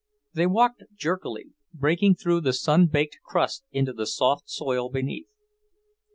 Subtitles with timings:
[0.33, 5.29] They walked jerkily, breaking through the sun baked crust into the soft soil beneath.